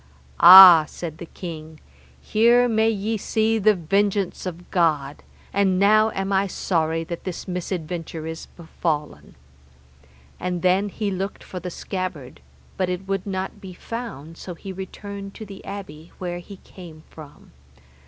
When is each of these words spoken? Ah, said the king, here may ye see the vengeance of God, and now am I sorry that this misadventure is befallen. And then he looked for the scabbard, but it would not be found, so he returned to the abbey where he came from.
Ah, 0.39 0.85
said 0.87 1.19
the 1.19 1.27
king, 1.27 1.79
here 2.19 2.67
may 2.67 2.89
ye 2.89 3.17
see 3.17 3.59
the 3.59 3.75
vengeance 3.75 4.47
of 4.47 4.71
God, 4.71 5.21
and 5.53 5.77
now 5.77 6.09
am 6.15 6.33
I 6.33 6.47
sorry 6.47 7.03
that 7.03 7.23
this 7.23 7.47
misadventure 7.47 8.25
is 8.25 8.47
befallen. 8.57 9.35
And 10.39 10.63
then 10.63 10.89
he 10.89 11.11
looked 11.11 11.43
for 11.43 11.59
the 11.59 11.69
scabbard, 11.69 12.39
but 12.77 12.89
it 12.89 13.07
would 13.07 13.27
not 13.27 13.61
be 13.61 13.73
found, 13.75 14.39
so 14.39 14.55
he 14.55 14.73
returned 14.73 15.35
to 15.35 15.45
the 15.45 15.63
abbey 15.63 16.11
where 16.17 16.39
he 16.39 16.57
came 16.57 17.03
from. 17.11 17.51